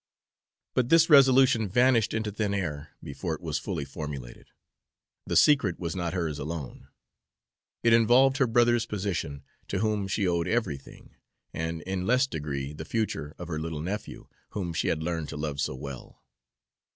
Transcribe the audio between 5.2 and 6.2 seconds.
The secret was not